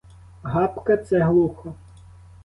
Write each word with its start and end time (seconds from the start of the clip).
Гапка— 0.43 0.97
це 0.97 1.19
глухо. 1.19 1.73